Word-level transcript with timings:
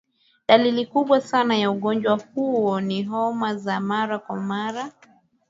dalili 0.47 0.85
kubwa 0.85 1.21
sana 1.21 1.55
ya 1.57 1.71
ugonjwa 1.71 2.19
huo 2.35 2.81
ni 2.81 3.03
homa 3.03 3.55
za 3.55 3.79
mara 3.79 4.19
kwa 4.19 4.41
mara 4.41 4.91